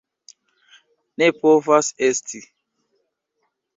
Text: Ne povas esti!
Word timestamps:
Ne 1.21 1.27
povas 1.41 1.93
esti! 2.11 2.45